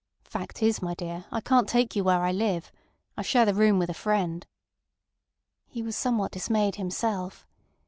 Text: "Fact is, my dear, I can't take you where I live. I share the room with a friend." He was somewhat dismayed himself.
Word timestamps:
"Fact 0.23 0.63
is, 0.63 0.81
my 0.81 0.95
dear, 0.95 1.25
I 1.31 1.41
can't 1.41 1.69
take 1.69 1.95
you 1.95 2.03
where 2.03 2.21
I 2.23 2.31
live. 2.31 2.71
I 3.15 3.21
share 3.21 3.45
the 3.45 3.53
room 3.53 3.77
with 3.77 3.87
a 3.87 3.93
friend." 3.93 4.47
He 5.67 5.83
was 5.83 5.95
somewhat 5.95 6.31
dismayed 6.31 6.77
himself. 6.77 7.45